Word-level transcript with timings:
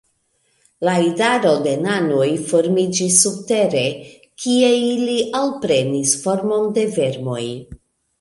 La 0.87 0.93
idaro 1.07 1.49
de 1.65 1.73
nanoj 1.81 2.29
formiĝis 2.51 3.17
subtere, 3.25 3.83
kie 4.45 4.71
ili 4.87 5.19
alprenis 5.41 6.15
formon 6.25 6.67
de 6.79 6.87
vermoj. 6.97 7.43